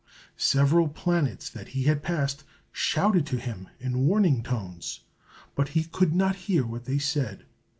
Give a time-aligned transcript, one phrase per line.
[0.35, 5.01] Several planets that he passed shouted to him in warning tones,
[5.53, 7.45] but he could not hear what they said.